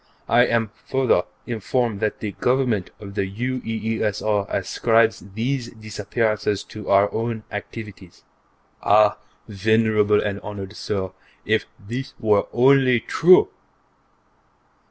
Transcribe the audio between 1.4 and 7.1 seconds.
informed that the Government of the UEESR ascribes these disappearances to